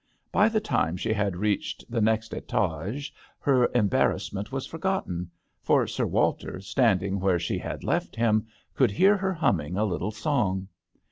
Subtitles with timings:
[0.31, 5.29] By the time she had reached the next Stage her embarrassment was forgotten,
[5.61, 10.09] for Sir Walter, standing where she had left him, could hear her humming a little
[10.09, 10.69] song.